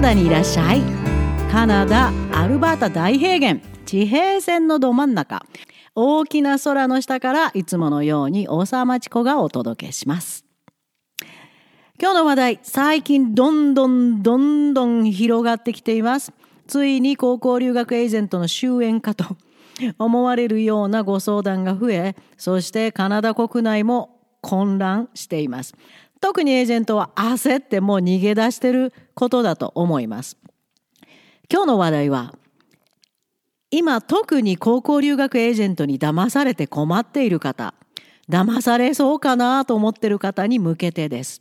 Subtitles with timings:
[0.00, 0.80] ダにいらっしゃい。
[1.50, 3.60] カナダアルバータ大平原。
[3.84, 5.44] 地平線のど真ん中。
[5.94, 10.46] 大きな空の下からいつものように大沢町子がお届けします。
[12.00, 16.32] 今日の話題最近どんどんどんどん広がってきています。
[16.66, 19.36] ついに高校留学エージェントの終焉かと
[19.98, 25.74] 思われるようなご相談が増えそしてカナダ国内も混乱しています。
[26.20, 30.36] 特にエージェントは焦ってもう逃げ出してることだと思います。
[31.52, 32.34] 今日の話題は
[33.70, 37.74] 今特に高校留学エージェントに騙されて困っている方
[38.28, 41.40] 騙されそうかなと思っている方に向けてです。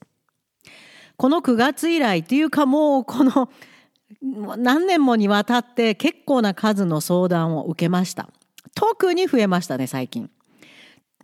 [1.18, 3.50] この9月以来というかもうこの
[4.58, 8.30] 何年もにわたって結構な数の相談を受けました。
[8.74, 10.30] 特に増えましたね最近。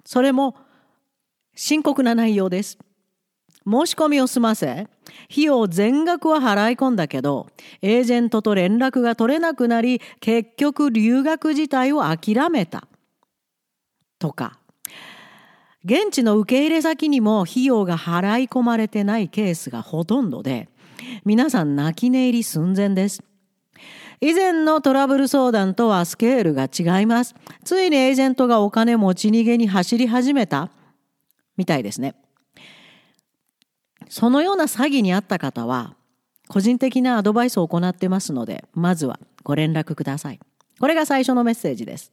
[0.04, 0.56] それも
[1.56, 2.78] 深刻な内容です。
[3.68, 4.88] 申し込みを済ませ
[5.32, 7.48] 費用全額は払い込んだけど
[7.82, 12.88] エージェントと連絡が取れなくなり結局留学自体を諦めた。
[14.20, 14.60] とか。
[15.84, 20.68] 現地の受け入れ先にも費用が払い込まれてないケースがほとんどで
[21.26, 23.24] 皆さん泣き寝入り寸前です。
[24.22, 27.36] 以前のトラブル相談とはスケールが違います。
[27.64, 30.72] ついにエージェントがお金持ち逃げに走り始めた。
[31.58, 32.16] みたいですね。
[34.10, 35.96] そのような詐欺にあった方は
[36.48, 40.40] 個人的なアドバイスを行ってますのでまずはご連絡ください。
[40.80, 42.12] これが最初のメッセージです。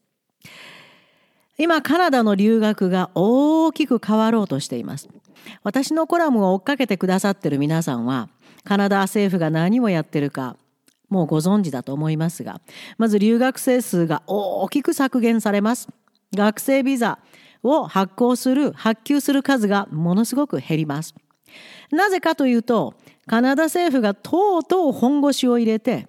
[1.59, 5.09] 今カナダの留学が大きく変わろうとしています。
[5.63, 8.29] 私のコラムを追っかけてくださってる皆さんは
[8.65, 10.57] カナダ政府が何をやってるか
[11.09, 12.61] もうご存知だと思いますが
[12.97, 15.89] まず留学生数が大きく削減されます。
[16.35, 17.19] 学生ビザ
[17.63, 21.15] を発行する発給する数がものすごく減ります。
[21.91, 22.95] なぜかというと
[23.27, 26.09] カナダ政府がとうとう本腰を入れて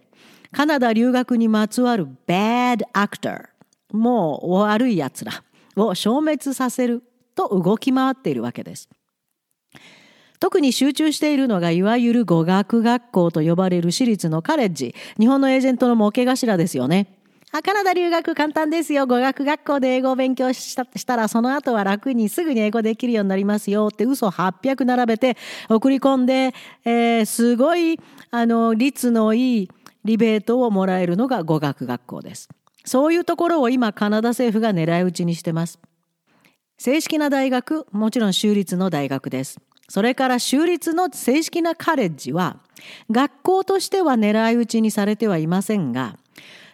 [0.52, 3.46] カナダ留学にまつわる bad actor
[3.92, 5.44] もう悪い奴ら
[5.76, 7.04] を消滅させる
[7.36, 8.90] と動き回っているわけです。
[10.40, 17.23] 特に集中しているのがいわゆる語学学校と呼ばれる私立のカレッジ日本のエージェントの模型頭ですよね。
[17.56, 19.06] あ、カナダ留学簡単ですよ。
[19.06, 25.38] 語学学校で英語を勉強したしたら、その後は楽にすぐに英語できるようになりますよって嘘800並べて
[25.70, 28.00] 送り込んで、えー、すごい、
[28.32, 29.70] あの、率のいい
[30.04, 32.50] リベートをもらえるのが語学学校です。
[32.86, 35.78] そういうところを今、カナダ政府が狙い撃ちにしてます。
[36.80, 39.60] 正式な大学、もちろん州立の大学です。
[39.90, 42.58] それから州立の正式なカレッジは、
[43.12, 46.18] 学校としては狙い撃ちにされてはいませんが、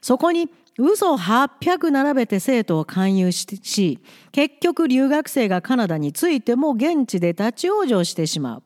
[0.02, 0.50] そこに
[0.82, 4.00] 嘘800並べて生徒を勧誘し、
[4.32, 8.64] 結局留学生がカナダについても現地で立ち往生してしまう。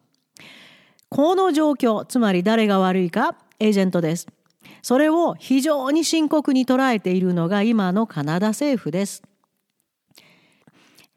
[1.09, 4.28] この状況、つまり誰が悪いか、エージェントです。
[4.84, 9.24] それを非常に深刻に捉えているのが今のカナダ政府です。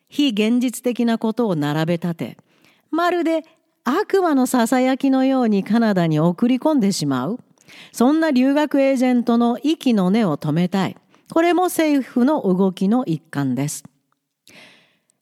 [0.09, 2.39] 非現実的なことを並べ立て、
[2.91, 3.43] まるで
[3.84, 7.41] 悪魔のささやきのようにカナダに送り込んでしまう。
[7.93, 10.97] そんな留学エージェントの息の根を止めたい。
[11.32, 13.84] これも政府の動きの一環です。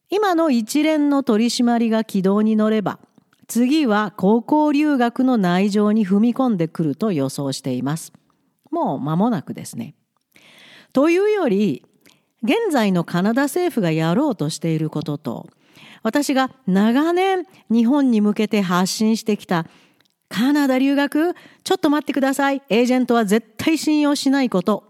[0.09, 2.99] 今の一連の取り締まりが軌道に乗れば、
[3.47, 8.13] 次は高校留学の内情に踏み込んでくると予想しています。
[8.71, 9.95] もう間もなくですね。
[10.93, 11.83] というより、
[12.43, 15.47] 現在のカナダ政府がやろうとしていることと、
[16.03, 19.65] 私が長年日本に向けて発信してきた
[20.35, 21.33] カナダ留学？
[21.63, 22.61] ちょっと待ってください。
[22.67, 24.83] エージェントは絶対信用しないこと。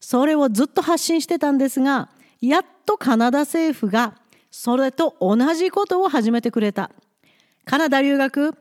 [0.00, 2.08] それをずっと発信してたんですが、
[2.40, 4.16] やっとカナダ政府が
[4.50, 6.90] それと同じことを始めてくれた。
[7.64, 8.56] カナダ留学？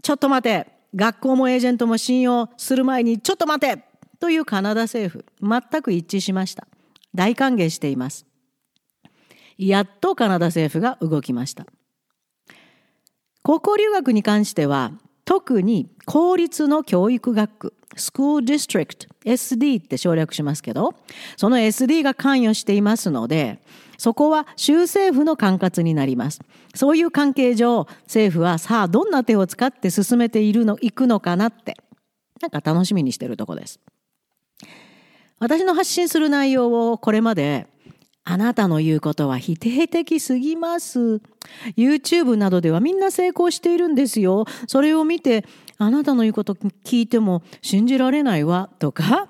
[0.00, 0.68] ちょっと待て。
[0.94, 3.84] 学校もエージェントも信用する前にちょっと待て
[4.20, 6.66] というカナダ政府、全く一致しました。
[7.14, 8.24] 大歓迎しています。
[9.58, 11.66] やっとカナダ政府が動きました。
[13.46, 14.92] 高校留学に関しては
[15.26, 20.94] 特に公立の教育学区スクールディストリクト SD って省略しますけど
[21.36, 23.60] その SD が関与していますので
[23.98, 26.40] そこは州政府の管轄になります。
[26.74, 31.76] そういう関係上政府はさあどんな手を使って進めているのいくのかなって
[32.40, 33.78] なんか楽しみにしてるとこです。
[35.38, 37.66] 私の発信する内容をこれまで
[38.24, 41.20] あなたの言うことは否定的すぎます。
[41.76, 44.46] YouTube などではみんな成功しているんですよ。
[44.66, 45.44] それを見て、
[45.76, 48.70] あなたの言うこと聞いても信じられないわ。
[48.78, 49.28] とか、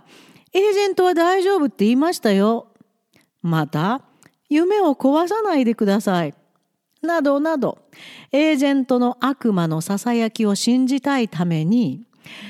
[0.53, 2.69] エージェントは大丈夫って言いましたよ。
[3.43, 4.03] また、
[4.49, 6.35] 夢を壊さないでください。
[7.03, 7.79] などなど、
[8.31, 12.05] エージェントの悪魔のささやきを信じたいために、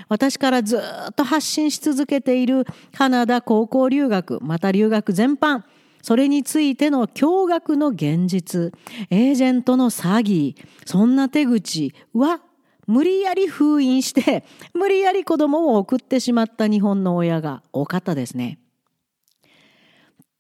[0.09, 2.65] 私からずっと発信し続けている
[2.97, 5.65] カナダ高校留学また留学全般
[6.05, 8.75] それについての驚愕の現実
[9.09, 10.55] エージェントの詐欺
[10.85, 12.43] そんな手口は
[12.87, 18.59] 無理やり封印して 無理やり子供を送ってしまった日本の親が多かったですね。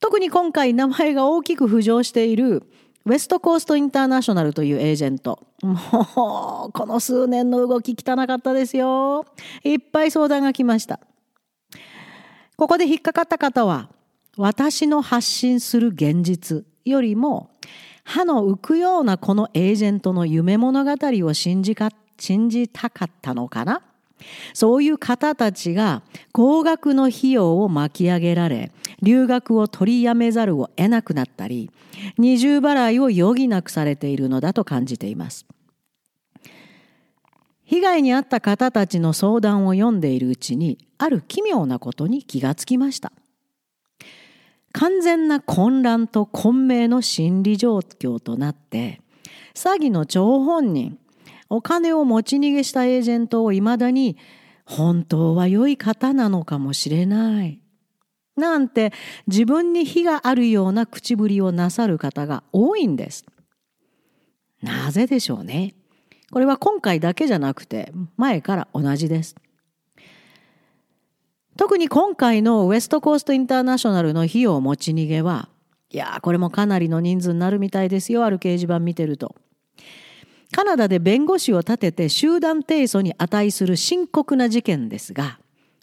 [0.00, 2.64] 特に今回名前が大きく浮上している
[3.06, 5.46] ウェストコーストインターナショナルというエージェント。
[5.62, 9.24] もう、この数年の動き汚かったですよ。
[9.62, 11.00] いっぱい相談が来ました。
[12.56, 13.88] ここで引っかかった方は、
[14.36, 17.50] 私の発信する現実よりも、
[18.04, 23.80] 歯の浮くようなこのエージェントの夢物語を信じか信じたかったのかな？
[24.52, 26.02] そういう方たちが
[26.32, 28.70] 高額の費用を巻き上げられ
[29.02, 31.70] 留学を取りやめざるを得なくなったり
[32.16, 35.46] 二重払いを余儀なくされているのだと感じています。
[37.64, 43.12] 被害に遭った方たちの相談を読んでいるうちにある奇妙なことに気がつきました。
[44.74, 49.00] 完全な混乱と混迷の心理状況となって
[49.54, 50.98] 詐欺の張本人
[51.48, 54.16] お金を持ち逃げしたエージェントをいまだに
[54.64, 57.60] 本当は良い方なのかもしれない。
[58.36, 58.92] なんて
[59.28, 63.24] 自分に非があるような口ぶりをなさる方が多いんです。
[64.60, 65.74] なぜでしょうね。
[66.32, 69.36] これは今回だけじゃなくて前から同じです。
[71.56, 75.48] 特に今回のウェストコーストインターナショナルの費用持ち逃げは
[75.90, 79.36] いやこれもかなりの人数になるみたいですよある掲示板見てると。
[80.54, 85.40] カナダで弁護士を立てて集団提訴に値する深刻な事件ですが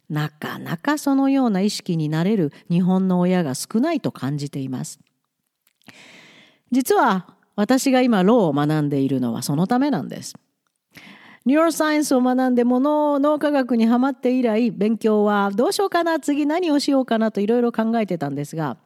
[0.10, 5.02] なかなかそのような意識になれる日本の親が少ないと感じています
[6.72, 7.28] 実は
[7.58, 10.36] 私が今 law を学んでいるのはそのためなんです
[11.44, 18.78] neuroscience を学んで物脳科学にはまって以来勉強はどうしようかな次何をしようかなといろいろ考えてたんですが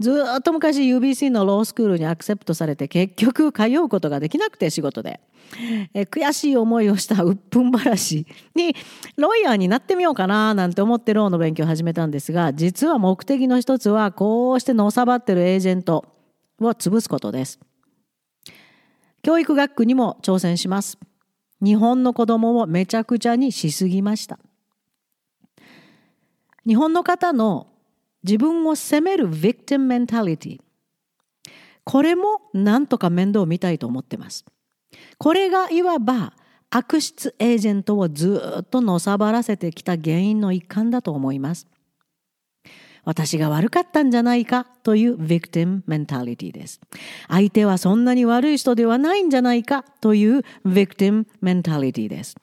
[0.00, 5.20] ずっと昔 UBC のロースクールに accept されて結局通うことができなくて仕事で。
[5.92, 8.74] え悔しい思いをした鬱憤話に
[9.16, 16.06] ロイヤーになってみようかななんて思ってローの勉強を始めたんですが実は目的の一つはこうしてのさばってるエージェント
[16.58, 17.60] を潰すことです。
[19.22, 20.98] 教育学区にも挑戦します。
[21.62, 24.38] 日本の子供をめちゃくちゃにしすぎました。
[26.66, 27.68] 日本の方の
[28.24, 30.60] 自分を責める victim mentality
[31.84, 34.44] これもなんとか面倒を見たいと思ってます。
[35.18, 36.34] これがいわば
[36.70, 41.66] 悪質エージェントをずっとのさばらせてきた原因の一環だと思います。
[43.04, 46.80] 私が悪かったんじゃないかという victim mentality です。
[47.28, 52.36] 相手はそんなに悪い人ではないんじゃないかという victim mentality です。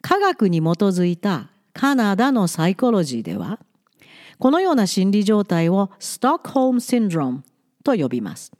[0.00, 3.58] 科学に基づいたカナダのサイコロジーでは、
[4.38, 7.44] このような心理状態をストックホームシンドローム
[7.84, 8.52] と呼びます。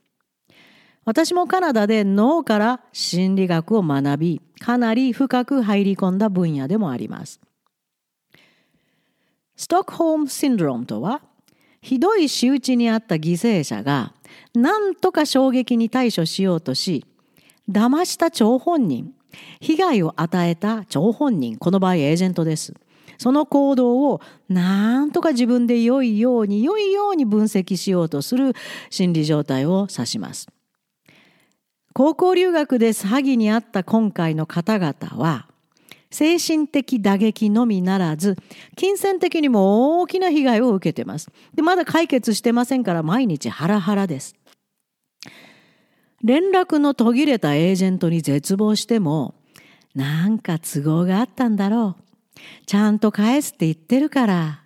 [1.03, 7.39] 私もカナダで脳から心理学を学び、かなり深く入り込んだ分野でもあります。
[9.61, 11.21] ストックホームシンドロームとは
[11.83, 14.11] ひどい仕打ちにあった犠牲者が
[14.55, 17.05] 何とか衝撃に対処しようとし
[17.69, 19.13] 騙した張本人
[19.59, 22.73] 被害を与えた張本人この場合エージェントです。
[23.19, 28.55] その行動を何とか自分で良いように良いように分析しようとする
[28.89, 30.47] 心理状態を指します。
[31.93, 35.50] 高校留学で詐欺にあった今回の方々は
[36.11, 38.37] 精神的打撃のみならず
[38.75, 41.31] 金銭的にも大きな被害を受けてます。
[41.55, 44.35] でまだ解決してませんから毎日ハラハラです。
[46.23, 49.33] 連絡の途切れたエージェントに絶望しても
[49.95, 52.03] なんか都合があったんだろう。
[52.65, 54.57] ちゃんと返すって言ってるから。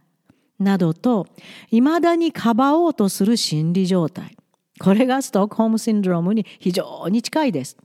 [0.57, 1.27] などと
[1.69, 4.37] 未だにかばおうとする心理状態。
[4.79, 7.77] これがストックホームシンドロームに非常に近いです。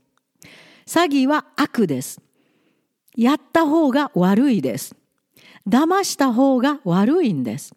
[0.86, 2.20] 詐欺は悪です。
[3.16, 4.94] やった方が悪いです。
[5.68, 7.74] 騙した方が悪いんです。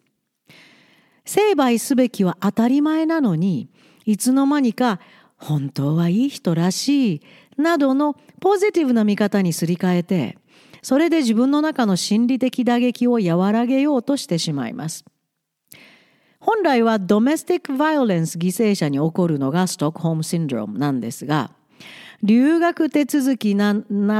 [1.24, 3.70] 成敗すべきは当たり前なのに、
[4.04, 5.00] いつの間にか
[5.36, 7.22] 本当はいい人らしい
[7.56, 10.38] などのポジティブな見方にすり替えて、
[10.82, 15.04] それで自分の中の心理的打撃を和らげようとしてしまいます。
[16.40, 21.52] 本来はドメスティック・バイオレンス犠牲者に起こるのがストックホームシンドロームなんですが、
[22.24, 23.74] 留学手続きな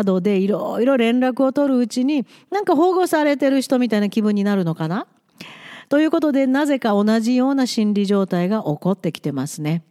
[0.04, 5.06] どでいろいろ連絡を取るうちになんか保護されてる人みたいな気分になるのかな？
[5.88, 9.84] ということでなぜか同じような心理状態が起こってきてますね。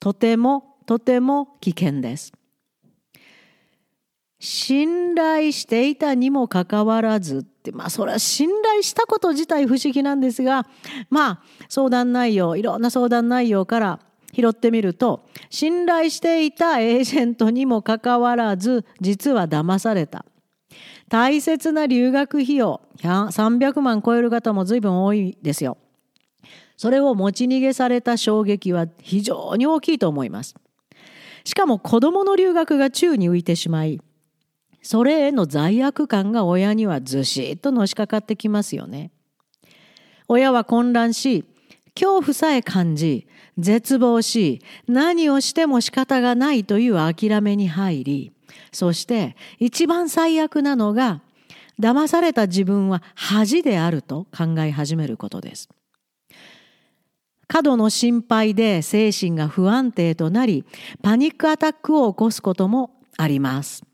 [0.00, 2.32] とてもとても危険です。
[4.40, 10.66] 信頼していたにもかかわらずってまあそれは信頼したこと自体不思議なんですが
[11.10, 14.00] まあ相談内容いろんな相談内容から
[14.34, 20.24] 拾ってみると信頼していたエージェントにもかかわらず実は騙された。
[21.08, 25.76] 大切な留学費用300万超える方も随分多いですよ。
[26.76, 30.54] それを持ち逃げされた衝撃は非常に大きいと思います。
[31.44, 34.00] しかも子供の留学が宙に浮いてしまい
[34.82, 39.12] それへの罪悪感が親にはずしっとのしかかってきますよね。
[40.28, 41.44] 親は混乱し、
[41.94, 43.26] 恐怖さえ感じ、
[43.58, 48.32] 絶望し、何をしても仕方がないという諦めに入り、
[48.72, 51.20] そして一番最悪なのが、
[51.80, 55.68] 騙された自分は恥であると考え始めることです。
[57.48, 60.64] 過度の心配で精神が不安定となり、
[61.02, 63.84] パニックアタックを起こすこともあります。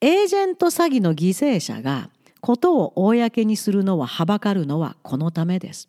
[0.00, 2.10] エージェント詐欺の犠牲者が
[2.40, 5.86] ことを公にするのははばかるのはこのためです。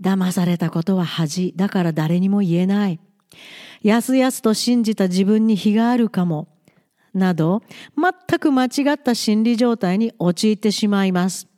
[0.00, 3.00] 騙されたことは恥だから誰にも言えない。
[3.82, 6.48] やすやすと信じた自分に非があるかも。
[7.14, 7.62] など、
[7.96, 11.48] 全く間違った心理状態に陥ってしまいます。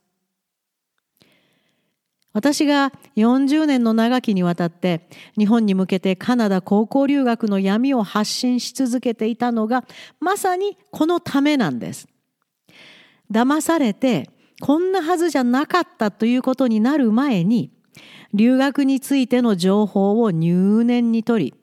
[2.33, 9.85] 私が40年の長きにわたって日本に向けてカナダ高校留学の闇を発信し続けていたのが
[10.19, 12.09] まさにこのためなんです。
[13.31, 14.29] 騙されて
[14.61, 17.71] こんなはずじゃなかったということになる前に
[18.35, 21.55] 留学についての情報を入念に取り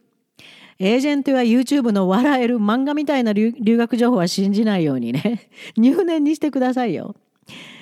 [0.80, 7.16] エージェントや YouTube の笑える漫画みたいな留学情報は信じないようにね 入念にしてくださいよ。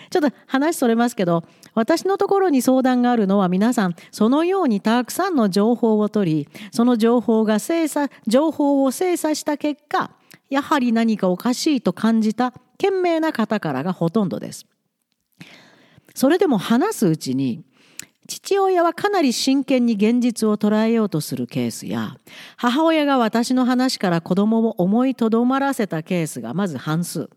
[0.10, 1.44] ちょっと話それますけど
[1.76, 10.10] 私のところに相談があるのは皆さんそのようにたくさんの情報を取りその情報が精査情報を精査した結果
[10.50, 14.66] やはり何かおかしいと感じた賢明な方からがほとんどです。
[16.16, 17.64] それでも話すうちに
[18.30, 22.16] 父親はかなり真剣に現実を捉えようとするケースや
[22.58, 27.30] 母親が私の話から子供を思いとどまらせたケースがまず半数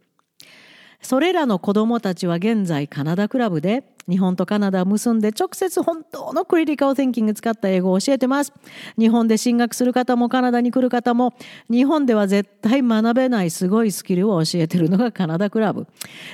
[1.01, 8.53] それらの子供たちは現在カナダクラブで日本とカナダを結んで直接本当のクリティカル・ティンキング使った英語を教えてます。
[8.99, 11.35] 日本で進学する方もカナダに来る方も
[11.71, 15.87] 日本では絶対学べないすごいスキルを教えてるのがカナダクラブ。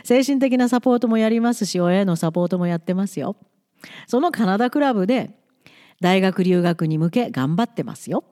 [0.02, 3.36] 精神的なサポートもやりますし親へのサポートもやってますよ。
[4.06, 5.30] そのカナダクラブで
[6.00, 8.24] 大学留学に向け頑張ってますよ。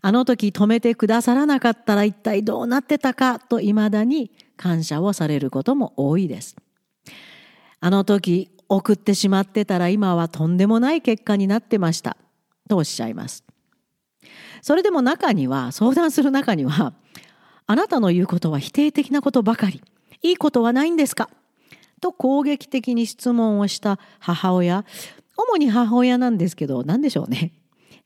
[0.00, 6.56] あの時止めてくださらなかったら一体どうなってたかと未だに感謝をされることも多いです。
[7.80, 12.16] あの時送ってしまってたら今はとんでもない結果になってました
[12.68, 13.44] とおっしゃいます。
[14.62, 16.94] それでも中には相談する中には
[17.66, 19.82] あなたの言うことは否定的なことばかり
[20.22, 21.28] いいことはないんですか？
[22.00, 24.84] と攻撃的に質問をした母親
[25.36, 27.52] 主に母親なんですけど何でしょうね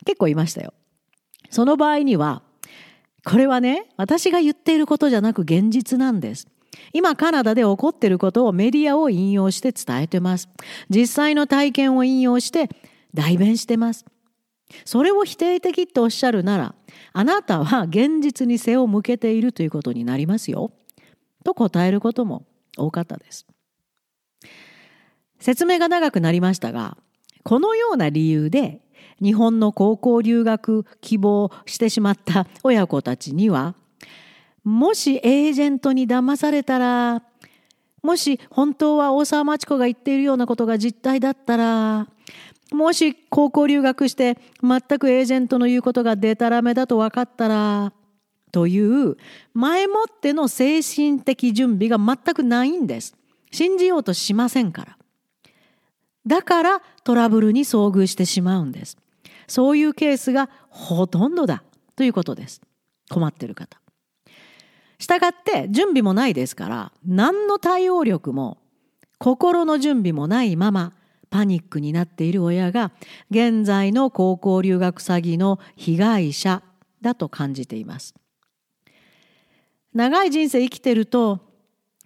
[0.05, 0.73] 結構いましたよ。
[1.49, 2.41] その場合には
[3.25, 6.47] これはね、私が言っていることじゃなく現実なんです。
[6.93, 10.49] 今カナダで起こっていることをメディアを引用して伝えてます。
[10.89, 12.69] 実際の体験を引用して
[13.13, 14.05] 代弁してます。
[14.85, 16.75] それを否定的っておっしゃるなら、
[17.13, 20.71] あなたは現実に背を向けているということになりますよ。
[21.43, 22.45] と答えることも
[22.77, 23.45] 多かったです。
[25.39, 26.97] 説明が長くなりましたが、
[27.43, 28.81] このような理由で
[29.21, 33.75] 日本の高校留学希望してしまった親子たちには
[34.63, 37.23] もしエージェントに騙されたら
[38.01, 42.07] もし本当は大沢町子が言っているようなことが実態だったら
[42.71, 47.93] もし高校留学して全くエージェントの言うことがデタラメだと分かったら
[48.51, 49.17] という
[49.53, 53.15] 前もっての精神的準備が全くないんです。
[53.51, 54.98] 信じようとしませんから。
[56.29, 58.97] だからトラブルに遭遇してしまうんです。
[59.47, 61.63] そういうケースがほとんどだ
[61.95, 62.61] ということです。
[63.09, 63.81] 困ってる方。
[64.99, 68.59] したがって準備もないですから何の対応力も
[69.17, 70.93] 心の準備もないまま
[71.31, 72.91] パニックになっている親が
[73.31, 76.61] 現在の高校留学詐欺の被害者
[77.01, 78.13] だと感じています。
[79.95, 81.48] 長い人生生きてると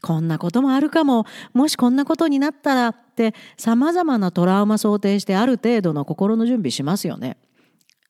[0.03, 7.37] こんなこともあるかももしこんなことになったらってさまざまなトラウマ想定してある程度の心の準備しますよね。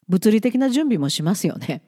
[0.10, 1.84] 物理的な準備もしますよね。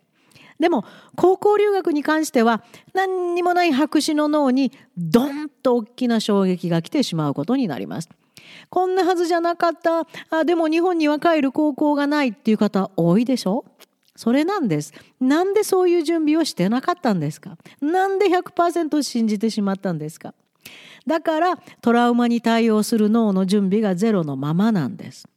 [0.59, 0.85] でも
[1.17, 8.07] 高校留学に関しては何にもない白紙の脳にドンと大きな衝撃が来てしまうことになります。
[8.69, 13.65] こんなはずじゃなかったあでも日本には帰る高校がないっていう方多いでしょ？
[14.15, 14.93] それなんです。
[15.19, 17.57] なんでそういう準備をしてなかったんですか？
[17.81, 20.33] なんで100%信じてしまったんですか？
[21.05, 25.27] だからトラウマに対応する脳の準備がゼロのままなんです。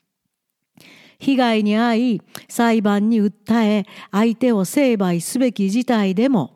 [1.18, 6.54] 被害に遭い裁判に訴え相手を成敗すべき事態でも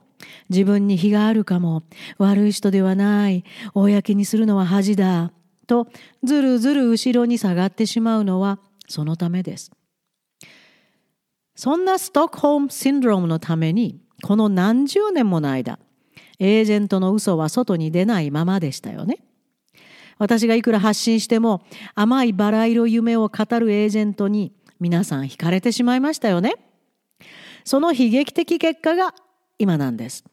[0.51, 1.83] 自分に非があるかも
[2.19, 5.33] 悪い人ではない公にするのは恥だ
[5.67, 5.89] と
[6.23, 9.73] ずるずる後ろに下がってしまうのはそのためです。
[11.55, 15.79] そんなストックホームシンドロームのためにこの何十年もの間
[16.39, 19.19] エージェントの嘘は外に出ないままでしたよね。
[20.19, 21.63] 私がいくら発信しても
[21.95, 26.55] 甘いバラ色夢を語るエージェントに皆さん惹かれてしまいましたよね。
[27.65, 29.15] その悲劇的結果が
[29.59, 30.25] 今なんです。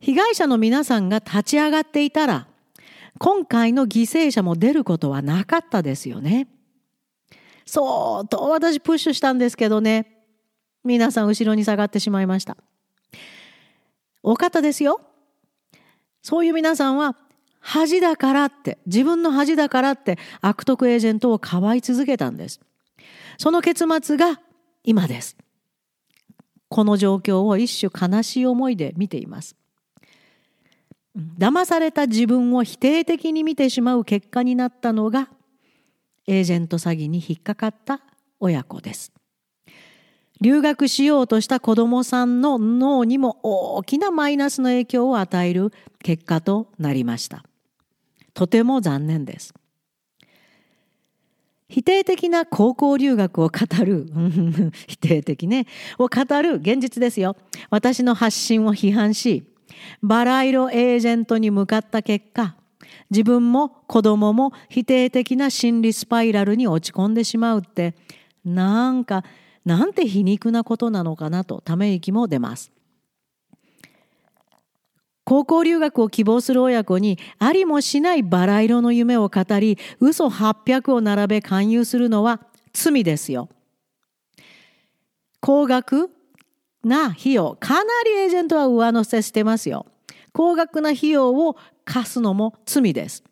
[0.00, 2.46] 被害者の皆さんが立ち上がっていたら
[3.18, 6.48] 今回の犠牲者も出ることはなかったですよね。
[7.68, 10.24] 相当私プッシュしたんですけどね
[10.84, 12.56] 皆さん後ろに下がってしまいました。
[14.22, 15.02] 多かったですよ。
[16.22, 17.14] そういう皆さんは
[17.60, 22.58] 恥だからって自分の恥だからって悪徳エージェントをかばい続けたんです。
[23.36, 24.40] その結末が
[24.82, 25.36] 今です。
[26.70, 29.56] この状況を一種悲しい思いで見ています。
[31.38, 35.28] 騙された自分を否定的に見てしまう結果になったのが
[36.28, 38.00] エージェント詐欺に引っかかった
[38.38, 39.12] 親子です。
[40.40, 47.42] 留学しようとした子どもさんの脳にも大きなマイナスの影響を与える結果となりました。
[48.34, 49.54] とても残念です。
[51.70, 54.06] 否定的な高校留学を語る
[54.86, 55.66] 否定的ね
[55.98, 57.36] を語る現実ですよ
[57.68, 59.44] 私の発信を批判し
[60.02, 62.56] バラ色エージェントに向かった結果
[63.10, 67.94] 自分も子供も否定的な心理スパイラルに落ち込んでしまうって
[68.44, 69.24] なんか
[69.64, 72.72] なんて皮肉なことなのかなとため息も出ます。
[75.24, 82.40] 高校留学を希望する親子にありもしないバラ色の夢を語り嘘800を並べ勧誘するのは
[82.72, 83.50] 罪ですよ。
[85.40, 86.10] 高額
[86.82, 89.84] な費用かなりエージェントは上乗せしてますよ。
[90.32, 91.56] 高額な費用を
[91.88, 93.24] 貸すのも罪です。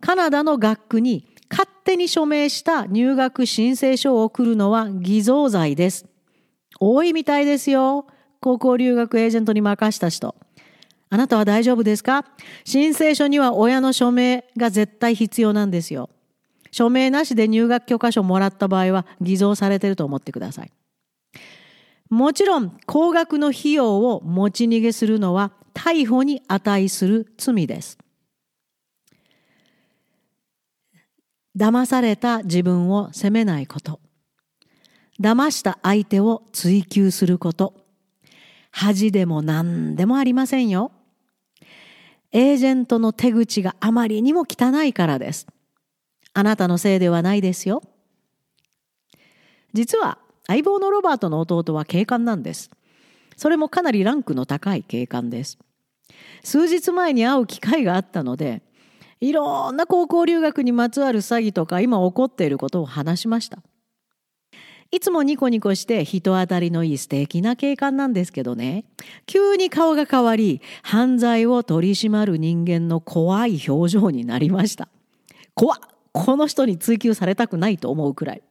[0.00, 6.06] カナダの学区に勝手に署名した入学申請書を送るのは偽造罪です。
[6.80, 8.06] 多いみたいですよ。
[8.40, 10.34] 高校留学エージェントに任した人。
[11.10, 12.26] あなたは大丈夫ですか？
[12.64, 16.10] 申請書には親の署名が絶対必要なんですよ。
[16.72, 20.72] 署名なしで入学許可書もらった場合は偽造されてると思ってください。
[22.10, 27.98] もちろん高額の費用を持ち逃げするのは逮捕に値する罪です。
[31.56, 34.00] 騙された自分を責めないこと。
[35.20, 37.74] 騙した相手を追求すること。
[38.70, 40.90] 恥でも何でもありませんよ。
[42.32, 45.46] エージェントの手口があまりにも汚いからです。
[46.32, 47.82] あなたのせいではないですよ。
[49.72, 52.70] 実は相棒のロバートの弟は警官なんです。
[53.36, 55.58] それもかなりランクの高い警官です。
[56.42, 58.62] 数日前に会う機会があったので、
[59.20, 63.58] いろんな高校留学にまつわる詐欺とか今起こっていることを話しました。
[64.90, 68.84] いつもニコニコして人当たりのいい素敵な警官なんですけどね、
[69.26, 74.88] 急に顔が変わり、犯罪を取り締まる人間の怖い表情になりました。
[75.54, 75.78] 怖っ
[76.14, 78.42] この人に追及されたくないと思うくらい。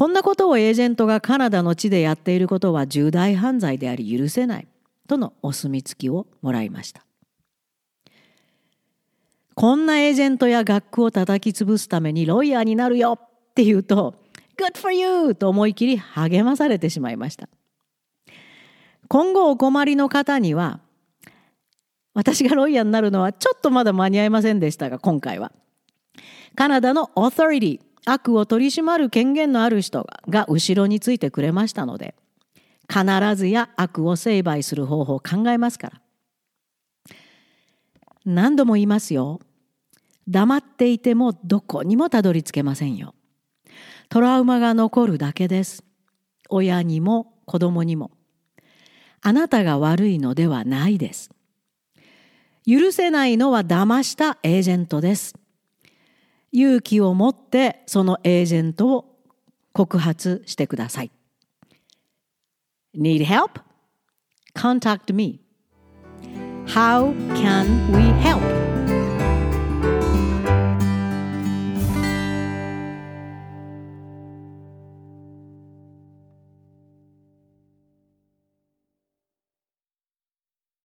[0.00, 4.66] こんなことをエージェントがカナダの地でやっていることは重大犯罪であり許せない
[5.06, 7.04] とのお墨付きをもらいました。
[9.54, 14.14] こんなエージェントや学区を叩き潰すためにロイヤーになるよって言うと
[14.56, 15.34] Good for you!
[15.34, 17.50] と思い切り励まされてしまいました。
[19.06, 20.80] 今後お困りの方には、
[22.14, 25.52] 私がロイヤーになるのはちょっとまだ間に合いませんでしたが、今回は。
[26.54, 32.14] カナダのオーソリティ、悪を取り締まる権限のある人が後ろについてくれましたので、
[32.88, 33.04] 必
[33.36, 36.00] ずや悪を成敗する方法を考えますから。
[38.24, 39.40] 何度も言いますよ。
[40.28, 43.14] 黙っていてもどこにもたどり着けませんよ。
[44.08, 45.84] トラウマが残るだけです。
[46.48, 48.10] 親にも子供にも。
[49.22, 51.30] あなたが悪いのではないです。
[52.66, 55.39] 許せないのは騙したエージェントです。
[56.52, 59.16] 勇気を持ってそのエージェントを
[59.72, 61.10] 告発してください。
[62.96, 63.60] Need help?
[64.54, 65.40] Contact me.
[66.66, 68.59] How can we help?